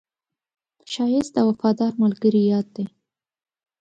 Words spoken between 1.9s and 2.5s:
ملګري